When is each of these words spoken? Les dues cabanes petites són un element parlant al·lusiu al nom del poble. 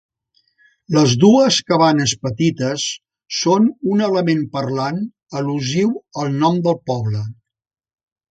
Les 0.95 1.11
dues 1.23 1.57
cabanes 1.71 2.13
petites 2.23 2.85
són 3.41 3.69
un 3.95 4.01
element 4.07 4.41
parlant 4.57 4.97
al·lusiu 5.41 5.93
al 6.23 6.33
nom 6.45 6.57
del 6.69 6.81
poble. 6.93 7.23